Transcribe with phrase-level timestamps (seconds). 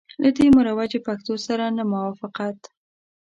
[0.21, 2.59] له دې مروجي پښتو سره نه موافقت.